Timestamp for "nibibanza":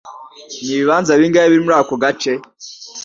0.65-1.11